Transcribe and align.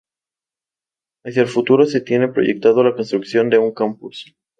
Hacia 1.23 1.43
el 1.43 1.47
futuro 1.47 1.85
se 1.85 2.01
tiene 2.01 2.27
proyectado 2.27 2.83
la 2.83 2.95
construcción 2.95 3.51
de 3.51 3.59
un 3.59 3.71
Campus. 3.71 4.35